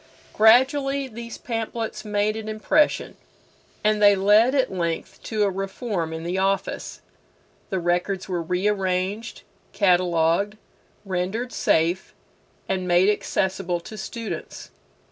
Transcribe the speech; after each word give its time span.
Gradually 0.33 1.07
these 1.07 1.37
pamphlets 1.37 2.03
made 2.03 2.35
an 2.35 2.49
impression, 2.49 3.17
and 3.83 4.01
they 4.01 4.15
led 4.15 4.55
at 4.55 4.73
length 4.73 5.21
to 5.25 5.43
a 5.43 5.49
reform 5.51 6.11
in 6.11 6.23
the 6.23 6.39
office. 6.39 7.01
The 7.69 7.77
records 7.77 8.27
were 8.27 8.41
rearranged, 8.41 9.43
catalogued, 9.73 10.57
rendered 11.05 11.53
safe, 11.53 12.15
and 12.67 12.87
made 12.87 13.11
accessible 13.11 13.79
to 13.81 13.95
students. 13.95 14.71